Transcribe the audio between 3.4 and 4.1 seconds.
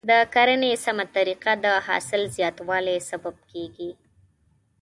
کیږي.